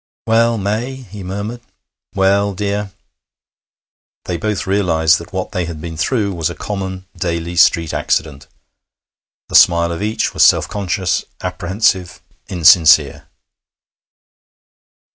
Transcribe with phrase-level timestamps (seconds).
[0.25, 1.61] 'Well, May?' he murmured.
[2.15, 2.91] 'Well, dear.'
[4.25, 8.47] They both realized that what they had been through was a common, daily street accident.
[9.49, 13.27] The smile of each was self conscious, apprehensive, insincere.